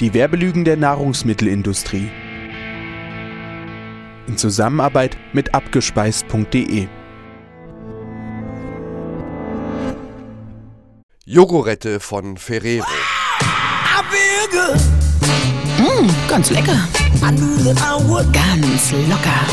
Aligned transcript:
Die 0.00 0.12
Werbelügen 0.12 0.66
der 0.66 0.76
Nahrungsmittelindustrie. 0.76 2.10
In 4.26 4.36
Zusammenarbeit 4.36 5.16
mit 5.32 5.54
abgespeist.de. 5.54 6.86
Jogurette 11.24 11.98
von 11.98 12.36
Ferrero. 12.36 12.84
Mmh, 15.78 16.10
ganz 16.28 16.50
lecker. 16.50 16.76
Ganz 18.32 18.92
locker. 18.92 19.46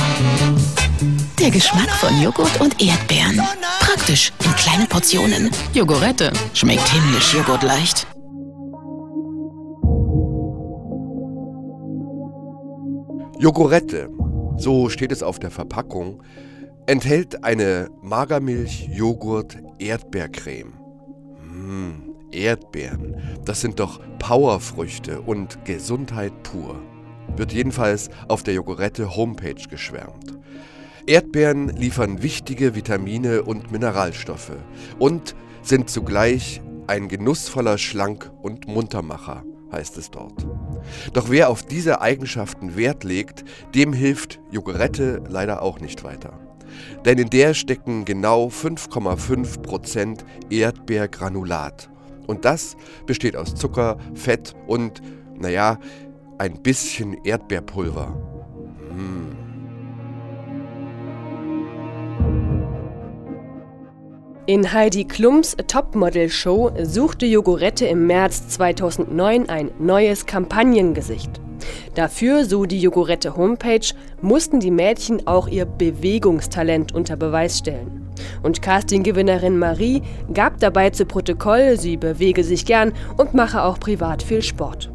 Der 1.39 1.51
Geschmack 1.51 1.89
von 1.89 2.21
Joghurt 2.21 2.59
und 2.59 2.81
Erdbeeren. 2.81 3.41
Praktisch 3.79 4.33
in 4.43 4.55
kleinen 4.55 4.87
Portionen. 4.89 5.49
Jogurette 5.73 6.33
schmeckt 6.53 6.89
himmlisch 6.89 7.33
joghurtleicht. 7.33 8.07
Jogurette, 13.43 14.09
so 14.55 14.87
steht 14.87 15.11
es 15.11 15.21
auf 15.21 15.37
der 15.37 15.51
Verpackung, 15.51 16.23
enthält 16.85 17.43
eine 17.43 17.89
Magermilch-Joghurt-Erdbeercreme. 18.01 20.71
Mmh, 21.51 21.91
Erdbeeren, 22.31 23.17
das 23.43 23.59
sind 23.59 23.81
doch 23.81 23.99
Powerfrüchte 24.17 25.19
und 25.19 25.65
Gesundheit 25.65 26.31
pur. 26.43 26.79
Wird 27.35 27.51
jedenfalls 27.51 28.09
auf 28.29 28.43
der 28.43 28.53
Jogurette 28.53 29.13
Homepage 29.13 29.67
geschwärmt. 29.69 30.39
Erdbeeren 31.05 31.67
liefern 31.67 32.23
wichtige 32.23 32.75
Vitamine 32.75 33.43
und 33.43 33.73
Mineralstoffe 33.73 34.55
und 34.99 35.35
sind 35.63 35.89
zugleich 35.89 36.61
ein 36.87 37.09
genussvoller 37.09 37.77
Schlank- 37.77 38.31
und 38.41 38.69
Muntermacher, 38.69 39.43
heißt 39.69 39.97
es 39.97 40.11
dort. 40.11 40.47
Doch 41.13 41.29
wer 41.29 41.49
auf 41.49 41.63
diese 41.63 42.01
Eigenschaften 42.01 42.75
Wert 42.75 43.03
legt, 43.03 43.43
dem 43.75 43.93
hilft 43.93 44.39
Jogurette 44.51 45.21
leider 45.27 45.61
auch 45.61 45.79
nicht 45.79 46.03
weiter. 46.03 46.39
Denn 47.05 47.17
in 47.17 47.29
der 47.29 47.53
stecken 47.53 48.05
genau 48.05 48.47
5,5% 48.47 50.19
Erdbeergranulat. 50.49 51.89
Und 52.27 52.45
das 52.45 52.75
besteht 53.05 53.35
aus 53.35 53.55
Zucker, 53.55 53.97
Fett 54.15 54.55
und, 54.67 55.01
naja, 55.35 55.77
ein 56.37 56.61
bisschen 56.61 57.13
Erdbeerpulver. 57.23 58.32
In 64.45 64.73
Heidi 64.73 65.05
Klums 65.05 65.55
Topmodel-Show 65.55 66.71
suchte 66.83 67.25
Jogurette 67.25 67.85
im 67.85 68.07
März 68.07 68.49
2009 68.49 69.47
ein 69.47 69.71
neues 69.79 70.25
Kampagnengesicht. 70.25 71.39
Dafür, 71.95 72.43
so 72.43 72.65
die 72.65 72.81
Jogurette 72.81 73.37
Homepage, 73.37 73.87
mussten 74.21 74.59
die 74.59 74.69
Mädchen 74.69 75.25
auch 75.27 75.47
ihr 75.47 75.63
Bewegungstalent 75.63 76.93
unter 76.93 77.15
Beweis 77.15 77.59
stellen. 77.59 78.11
Und 78.41 78.61
Castinggewinnerin 78.61 79.57
Marie 79.57 80.01
gab 80.33 80.59
dabei 80.59 80.89
zu 80.89 81.05
Protokoll, 81.05 81.79
sie 81.79 81.95
bewege 81.95 82.43
sich 82.43 82.65
gern 82.65 82.91
und 83.15 83.33
mache 83.33 83.63
auch 83.63 83.79
privat 83.79 84.21
viel 84.21 84.41
Sport. 84.41 84.91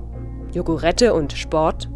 Jogurette 0.53 1.15
und 1.15 1.33
Sport? 1.33 1.89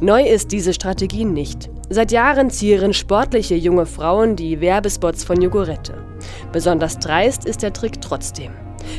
Neu 0.00 0.22
ist 0.22 0.52
diese 0.52 0.72
Strategie 0.72 1.24
nicht. 1.24 1.68
Seit 1.90 2.12
Jahren 2.12 2.48
zieren 2.50 2.94
sportliche 2.94 3.56
junge 3.56 3.86
Frauen 3.86 4.36
die 4.36 4.60
Werbespots 4.60 5.24
von 5.24 5.42
Jogurette. 5.42 6.11
Besonders 6.52 6.98
dreist 6.98 7.44
ist 7.44 7.62
der 7.62 7.72
Trick 7.72 8.00
trotzdem. 8.00 8.52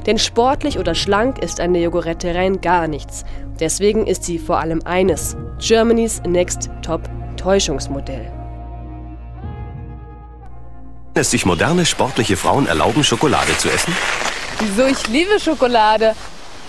Denn 0.06 0.18
sportlich 0.18 0.80
oder 0.80 0.96
schlank 0.96 1.40
ist 1.40 1.60
eine 1.60 1.80
Jogurette 1.80 2.34
rein 2.34 2.62
gar 2.62 2.88
nichts. 2.88 3.26
Deswegen 3.60 4.08
ist 4.08 4.24
sie 4.24 4.40
vor 4.40 4.60
allem 4.60 4.82
eines: 4.86 5.38
Germany's 5.60 6.22
Next 6.26 6.70
Top 6.82 7.02
Täuschungsmodell. 7.38 8.32
Es 11.14 11.30
sich 11.30 11.46
moderne 11.46 11.86
sportliche 11.86 12.38
Frauen 12.38 12.66
erlauben, 12.66 13.04
Schokolade 13.04 13.56
zu 13.58 13.70
essen? 13.70 13.96
Wieso? 14.60 14.88
Ich 14.88 15.08
liebe 15.08 15.40
Schokolade. 15.40 16.16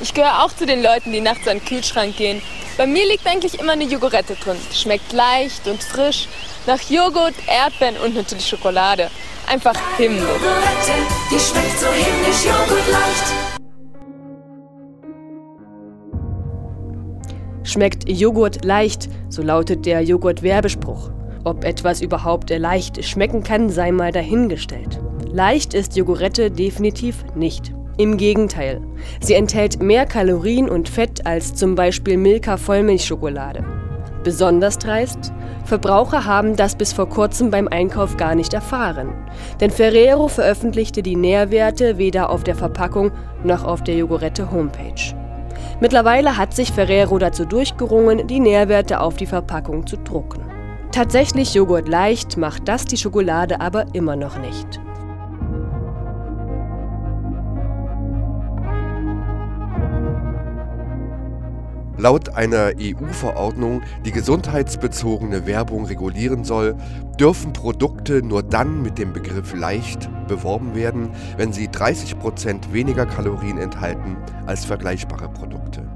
Ich 0.00 0.12
gehöre 0.12 0.44
auch 0.44 0.52
zu 0.52 0.66
den 0.66 0.82
Leuten, 0.82 1.12
die 1.12 1.20
nachts 1.20 1.46
an 1.48 1.58
den 1.58 1.64
Kühlschrank 1.64 2.16
gehen 2.16 2.42
bei 2.76 2.88
mir 2.88 3.06
liegt 3.06 3.24
eigentlich 3.24 3.60
immer 3.60 3.72
eine 3.72 3.84
Jogurette 3.84 4.34
drin. 4.34 4.56
Schmeckt 4.72 5.12
leicht 5.12 5.68
und 5.68 5.80
frisch. 5.80 6.28
Nach 6.66 6.80
Joghurt, 6.80 7.34
Erdbeeren 7.46 7.96
und 8.04 8.16
natürlich 8.16 8.48
Schokolade. 8.48 9.10
Einfach 9.46 9.76
himmlisch. 9.96 10.24
Die 11.30 11.38
schmeckt 11.38 11.78
so 11.78 11.86
himmlisch 11.86 12.44
joghurtleicht. 12.44 13.32
Schmeckt 17.62 18.08
Joghurt 18.08 18.64
leicht, 18.64 19.08
so 19.28 19.42
lautet 19.42 19.86
der 19.86 20.02
Joghurt-Werbespruch. 20.02 21.10
Ob 21.44 21.62
etwas 21.62 22.00
überhaupt 22.00 22.50
leicht 22.50 23.04
schmecken 23.04 23.44
kann, 23.44 23.68
sei 23.68 23.92
mal 23.92 24.10
dahingestellt. 24.10 24.98
Leicht 25.30 25.74
ist 25.74 25.96
Jogurette 25.96 26.50
definitiv 26.50 27.24
nicht. 27.36 27.72
Im 27.96 28.16
Gegenteil, 28.16 28.80
sie 29.20 29.34
enthält 29.34 29.80
mehr 29.80 30.04
Kalorien 30.04 30.68
und 30.68 30.88
Fett 30.88 31.26
als 31.26 31.54
zum 31.54 31.76
Beispiel 31.76 32.16
Milka 32.16 32.56
Vollmilchschokolade. 32.56 33.64
Besonders 34.24 34.78
dreist, 34.78 35.32
Verbraucher 35.64 36.24
haben 36.24 36.56
das 36.56 36.74
bis 36.74 36.92
vor 36.92 37.08
kurzem 37.08 37.50
beim 37.50 37.68
Einkauf 37.68 38.16
gar 38.16 38.34
nicht 38.34 38.52
erfahren. 38.52 39.12
Denn 39.60 39.70
Ferrero 39.70 40.28
veröffentlichte 40.28 41.02
die 41.02 41.14
Nährwerte 41.14 41.96
weder 41.96 42.30
auf 42.30 42.42
der 42.42 42.56
Verpackung 42.56 43.12
noch 43.44 43.64
auf 43.64 43.84
der 43.84 43.94
Jogurette 43.94 44.50
Homepage. 44.50 45.14
Mittlerweile 45.80 46.36
hat 46.36 46.54
sich 46.54 46.72
Ferrero 46.72 47.18
dazu 47.18 47.44
durchgerungen, 47.44 48.26
die 48.26 48.40
Nährwerte 48.40 49.00
auf 49.00 49.16
die 49.16 49.26
Verpackung 49.26 49.86
zu 49.86 49.96
drucken. 49.98 50.40
Tatsächlich 50.90 51.54
Joghurt 51.54 51.88
leicht 51.88 52.36
macht 52.36 52.68
das 52.68 52.84
die 52.84 52.96
Schokolade 52.96 53.60
aber 53.60 53.86
immer 53.94 54.16
noch 54.16 54.38
nicht. 54.38 54.80
Laut 61.96 62.34
einer 62.34 62.72
EU-Verordnung, 62.76 63.82
die 64.04 64.10
gesundheitsbezogene 64.10 65.46
Werbung 65.46 65.84
regulieren 65.84 66.42
soll, 66.42 66.74
dürfen 67.20 67.52
Produkte 67.52 68.20
nur 68.20 68.42
dann 68.42 68.82
mit 68.82 68.98
dem 68.98 69.12
Begriff 69.12 69.54
leicht 69.54 70.08
beworben 70.26 70.74
werden, 70.74 71.10
wenn 71.36 71.52
sie 71.52 71.68
30% 71.68 72.72
weniger 72.72 73.06
Kalorien 73.06 73.58
enthalten 73.58 74.16
als 74.46 74.64
vergleichbare 74.64 75.28
Produkte. 75.28 75.88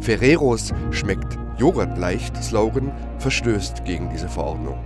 Ferreros 0.00 0.72
schmeckt 0.92 1.36
Joghurt 1.58 1.98
leicht 1.98 2.36
Slogan 2.42 2.92
verstößt 3.18 3.84
gegen 3.84 4.10
diese 4.10 4.28
Verordnung. 4.28 4.78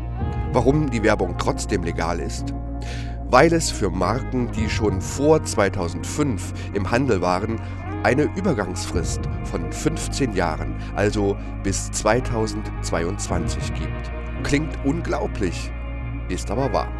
Warum 0.53 0.91
die 0.91 1.03
Werbung 1.03 1.35
trotzdem 1.37 1.85
legal 1.85 2.19
ist? 2.19 2.55
Weil 3.29 3.53
es 3.53 3.71
für 3.71 3.91
Marken, 3.91 4.51
die 4.53 4.71
schon 4.71 5.03
vor 5.03 5.45
2005 5.45 6.55
im 6.75 6.91
Handel 6.91 7.21
waren, 7.21 7.61
eine 8.07 8.29
Übergangsfrist 8.37 9.23
von 9.43 9.73
15 9.73 10.33
Jahren, 10.37 10.77
also 10.95 11.37
bis 11.65 11.91
2022 11.91 13.75
gibt. 13.75 14.13
Klingt 14.45 14.73
unglaublich, 14.85 15.73
ist 16.29 16.49
aber 16.53 16.73
wahr. 16.73 16.93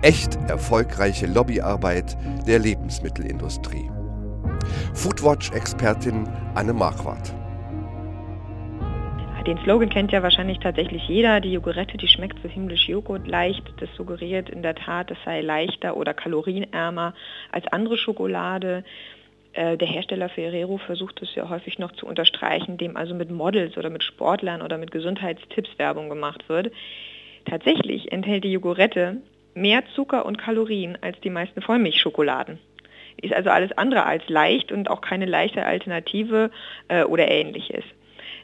Echt 0.00 0.36
erfolgreiche 0.48 1.26
Lobbyarbeit 1.26 2.16
der 2.46 2.60
Lebensmittelindustrie. 2.60 3.90
Foodwatch-Expertin 4.94 6.26
Anne 6.54 6.72
Marquardt. 6.72 7.34
Den 9.46 9.58
Slogan 9.64 9.90
kennt 9.90 10.12
ja 10.12 10.22
wahrscheinlich 10.22 10.60
tatsächlich 10.60 11.08
jeder. 11.08 11.40
Die 11.40 11.52
Jogurette, 11.52 11.98
die 11.98 12.08
schmeckt 12.08 12.38
so 12.42 12.48
himmlisch 12.48 12.88
Joghurt 12.88 13.26
leicht. 13.26 13.64
Das 13.80 13.88
suggeriert 13.96 14.48
in 14.48 14.62
der 14.62 14.74
Tat, 14.74 15.10
es 15.10 15.18
sei 15.26 15.42
leichter 15.42 15.96
oder 15.96 16.14
kalorienärmer 16.14 17.12
als 17.52 17.66
andere 17.68 17.98
Schokolade. 17.98 18.84
Äh, 19.58 19.76
der 19.76 19.88
Hersteller 19.88 20.28
Ferrero 20.28 20.78
versucht 20.78 21.20
es 21.20 21.34
ja 21.34 21.48
häufig 21.48 21.80
noch 21.80 21.90
zu 21.90 22.06
unterstreichen, 22.06 22.78
dem 22.78 22.96
also 22.96 23.12
mit 23.12 23.28
Models 23.28 23.76
oder 23.76 23.90
mit 23.90 24.04
Sportlern 24.04 24.62
oder 24.62 24.78
mit 24.78 24.92
Gesundheitstipps 24.92 25.76
Werbung 25.78 26.08
gemacht 26.08 26.48
wird. 26.48 26.72
Tatsächlich 27.44 28.12
enthält 28.12 28.44
die 28.44 28.52
Jogurette 28.52 29.16
mehr 29.54 29.82
Zucker 29.96 30.26
und 30.26 30.38
Kalorien 30.38 30.96
als 31.00 31.18
die 31.22 31.30
meisten 31.30 31.60
Vollmilchschokoladen. 31.60 32.60
Ist 33.20 33.34
also 33.34 33.50
alles 33.50 33.76
andere 33.76 34.04
als 34.04 34.28
leicht 34.28 34.70
und 34.70 34.88
auch 34.88 35.00
keine 35.00 35.26
leichte 35.26 35.66
Alternative 35.66 36.52
äh, 36.86 37.02
oder 37.02 37.28
ähnliches. 37.28 37.82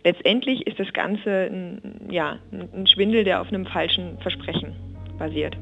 Letztendlich 0.02 0.66
ist 0.66 0.80
das 0.80 0.92
Ganze 0.92 1.48
ein, 1.48 2.08
ja, 2.10 2.40
ein 2.50 2.88
Schwindel, 2.88 3.22
der 3.22 3.40
auf 3.40 3.48
einem 3.48 3.66
falschen 3.66 4.18
Versprechen 4.18 4.74
basiert. 5.16 5.56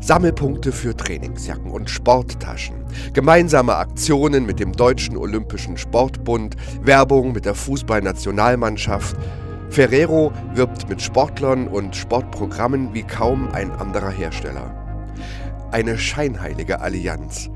Sammelpunkte 0.00 0.72
für 0.72 0.96
Trainingsjacken 0.96 1.70
und 1.70 1.90
Sporttaschen, 1.90 2.84
gemeinsame 3.12 3.76
Aktionen 3.76 4.46
mit 4.46 4.60
dem 4.60 4.72
Deutschen 4.72 5.16
Olympischen 5.16 5.76
Sportbund, 5.76 6.56
Werbung 6.82 7.32
mit 7.32 7.44
der 7.44 7.54
Fußballnationalmannschaft. 7.54 9.16
Ferrero 9.70 10.32
wirbt 10.54 10.88
mit 10.88 11.02
Sportlern 11.02 11.66
und 11.68 11.96
Sportprogrammen 11.96 12.94
wie 12.94 13.02
kaum 13.02 13.48
ein 13.52 13.70
anderer 13.72 14.10
Hersteller. 14.10 14.72
Eine 15.72 15.98
scheinheilige 15.98 16.80
Allianz. 16.80 17.50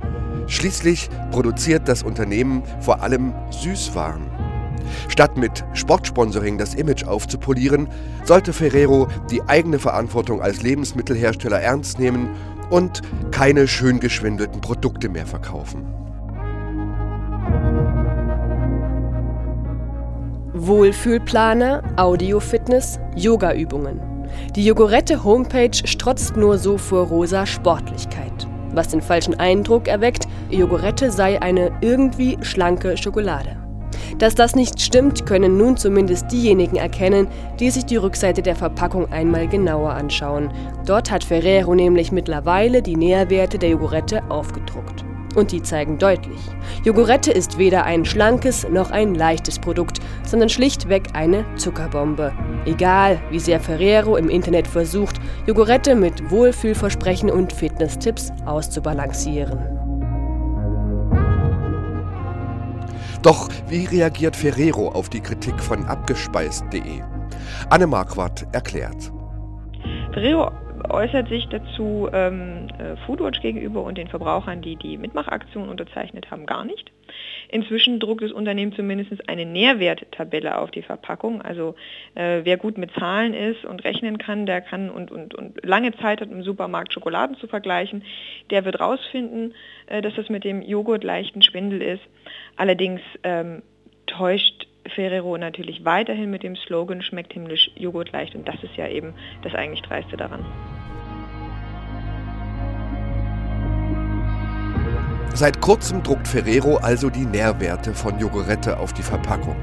Schließlich 0.49 1.11
produziert 1.31 1.88
das 1.88 2.02
Unternehmen 2.02 2.62
vor 2.81 3.02
allem 3.02 3.34
Süßwaren. 3.50 4.38
Statt 5.08 5.37
mit 5.37 5.64
Sportsponsoring 5.73 6.58
das 6.58 6.75
Image 6.75 7.05
aufzupolieren, 7.05 7.88
sollte 8.25 8.52
Ferrero 8.52 9.08
die 9.31 9.43
eigene 9.43 9.79
Verantwortung 9.79 10.43
als 10.43 10.62
Lebensmittelhersteller 10.62 11.61
ernst 11.61 11.99
nehmen 11.99 12.31
und 12.70 13.02
keine 13.31 13.67
schön 13.69 14.00
geschwindelten 14.00 14.61
Produkte 14.61 15.08
mehr 15.08 15.26
verkaufen. 15.26 15.87
Wohlfühlplaner, 20.55 21.82
Audiofitness, 21.96 22.99
Yogaübungen. 23.14 24.00
Die 24.56 24.64
Jogurette-Homepage 24.64 25.87
strotzt 25.87 26.37
nur 26.37 26.58
so 26.58 26.79
vor 26.79 27.06
rosa 27.06 27.46
Sportlichkeit, 27.46 28.46
was 28.73 28.88
den 28.88 29.00
falschen 29.00 29.38
Eindruck 29.38 29.88
erweckt, 29.88 30.26
Jogurette 30.50 31.11
sei 31.11 31.40
eine 31.40 31.73
irgendwie 31.81 32.38
schlanke 32.43 32.96
Schokolade. 32.96 33.68
Dass 34.16 34.34
das 34.34 34.56
nicht 34.56 34.81
stimmt, 34.81 35.26
können 35.26 35.58
nun 35.58 35.76
zumindest 35.76 36.32
diejenigen 36.32 36.76
erkennen, 36.76 37.28
die 37.60 37.70
sich 37.70 37.84
die 37.84 37.96
Rückseite 37.96 38.43
der 38.43 38.56
Verpackung 38.56 39.12
einmal 39.12 39.46
genauer 39.49 39.90
anschauen. 39.90 40.50
Dort 40.87 41.10
hat 41.10 41.25
Ferrero 41.25 41.75
nämlich 41.75 42.10
mittlerweile 42.12 42.82
die 42.82 42.96
Nährwerte 42.96 43.58
der 43.58 43.70
Jogurette 43.70 44.22
aufgedruckt. 44.31 45.05
Und 45.34 45.52
die 45.52 45.62
zeigen 45.62 45.99
deutlich. 45.99 46.40
Jogurette 46.84 47.31
ist 47.31 47.58
weder 47.58 47.84
ein 47.84 48.05
schlankes 48.05 48.66
noch 48.69 48.90
ein 48.90 49.14
leichtes 49.14 49.58
Produkt, 49.58 49.99
sondern 50.25 50.49
schlichtweg 50.49 51.11
eine 51.12 51.44
Zuckerbombe. 51.56 52.32
Egal, 52.64 53.20
wie 53.31 53.38
sehr 53.38 53.61
Ferrero 53.61 54.16
im 54.16 54.31
Internet 54.31 54.66
versucht, 54.66 55.16
Jogurette 55.46 55.94
mit 55.94 56.31
Wohlfühlversprechen 56.31 57.31
und 57.31 57.52
Fitnesstipps 57.52 58.32
auszubalancieren. 58.46 59.77
Doch 63.23 63.49
wie 63.69 63.85
reagiert 63.85 64.37
Ferrero 64.37 64.88
auf 64.88 65.09
die 65.09 65.20
Kritik 65.20 65.59
von 65.61 65.85
abgespeist.de? 65.87 67.03
Anne 67.70 67.87
Marquardt 67.87 68.47
erklärt. 68.53 69.12
Ferrero 70.12 70.50
äußert 70.88 71.28
sich 71.28 71.48
dazu 71.48 72.08
ähm, 72.12 72.69
äh, 72.78 72.96
Foodwatch 73.06 73.40
gegenüber 73.40 73.82
und 73.82 73.98
den 73.98 74.08
Verbrauchern, 74.08 74.62
die 74.62 74.76
die 74.76 74.96
Mitmachaktion 74.96 75.69
unterzeichnet 75.69 76.30
haben, 76.30 76.46
gar 76.46 76.64
nicht. 76.64 76.92
Inzwischen 77.48 77.98
druckt 78.00 78.22
das 78.22 78.32
Unternehmen 78.32 78.72
zumindest 78.72 79.28
eine 79.28 79.46
Nährwerttabelle 79.46 80.58
auf 80.58 80.70
die 80.70 80.82
Verpackung. 80.82 81.42
Also 81.42 81.75
äh, 82.14 82.40
wer 82.44 82.56
gut 82.56 82.78
mit 82.78 82.92
Zahlen 82.92 83.34
ist 83.34 83.64
und 83.64 83.84
rechnen 83.84 84.19
kann, 84.19 84.46
der 84.46 84.60
kann 84.60 84.90
und, 84.90 85.10
und, 85.10 85.34
und 85.34 85.64
lange 85.64 85.96
Zeit 85.96 86.20
hat 86.20 86.30
im 86.30 86.42
Supermarkt 86.42 86.92
Schokoladen 86.92 87.36
zu 87.36 87.46
vergleichen, 87.46 88.04
der 88.50 88.64
wird 88.64 88.80
rausfinden, 88.80 89.54
äh, 89.86 90.02
dass 90.02 90.14
das 90.14 90.28
mit 90.28 90.44
dem 90.44 90.62
Joghurt 90.62 91.04
leichten 91.04 91.42
Schwindel 91.42 91.82
ist. 91.82 92.02
Allerdings 92.56 93.00
ähm, 93.22 93.62
täuscht 94.06 94.68
Ferrero 94.90 95.37
natürlich 95.38 95.85
weiterhin 95.85 96.31
mit 96.31 96.43
dem 96.43 96.56
Slogan 96.56 97.02
schmeckt 97.02 97.32
himmlisch 97.32 97.70
Joghurt 97.75 98.12
leicht 98.12 98.35
und 98.35 98.46
das 98.46 98.62
ist 98.62 98.76
ja 98.76 98.88
eben 98.88 99.14
das 99.43 99.55
eigentlich 99.55 99.82
Dreiste 99.82 100.17
daran. 100.17 100.44
Seit 105.35 105.61
kurzem 105.61 106.02
druckt 106.02 106.26
Ferrero 106.26 106.79
also 106.79 107.11
die 107.11 107.25
Nährwerte 107.25 107.94
von 107.94 108.19
Jogurette 108.19 108.79
auf 108.79 108.93
die 108.93 109.02
Verpackung. 109.02 109.56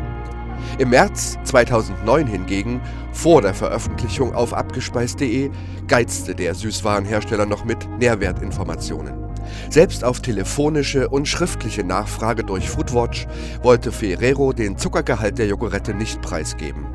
Im 0.79 0.89
März 0.89 1.37
2009 1.43 2.27
hingegen, 2.27 2.81
vor 3.11 3.41
der 3.41 3.53
Veröffentlichung 3.53 4.33
auf 4.33 4.53
abgespeist.de, 4.53 5.51
geizte 5.87 6.33
der 6.33 6.55
Süßwarenhersteller 6.55 7.45
noch 7.45 7.65
mit 7.65 7.87
Nährwertinformationen. 7.99 9.24
Selbst 9.69 10.03
auf 10.03 10.19
telefonische 10.21 11.09
und 11.09 11.27
schriftliche 11.27 11.83
Nachfrage 11.83 12.43
durch 12.43 12.69
Foodwatch 12.69 13.27
wollte 13.61 13.91
Ferrero 13.91 14.53
den 14.53 14.77
Zuckergehalt 14.77 15.37
der 15.37 15.47
Jogurette 15.47 15.93
nicht 15.93 16.21
preisgeben. 16.21 16.85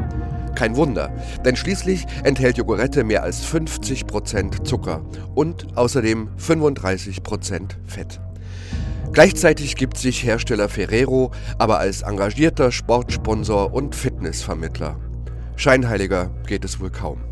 Kein 0.54 0.76
Wunder, 0.76 1.12
denn 1.44 1.56
schließlich 1.56 2.06
enthält 2.24 2.58
Jogurette 2.58 3.04
mehr 3.04 3.22
als 3.22 3.44
50% 3.44 4.64
Zucker 4.64 5.02
und 5.34 5.76
außerdem 5.76 6.28
35% 6.38 7.70
Fett. 7.86 8.20
Gleichzeitig 9.12 9.74
gibt 9.74 9.96
sich 9.96 10.22
Hersteller 10.22 10.68
Ferrero 10.68 11.32
aber 11.58 11.78
als 11.78 12.02
engagierter 12.02 12.70
Sportsponsor 12.70 13.72
und 13.72 13.94
Fitnessvermittler. 13.94 14.96
Scheinheiliger 15.56 16.30
geht 16.46 16.64
es 16.64 16.80
wohl 16.80 16.90
kaum. 16.90 17.29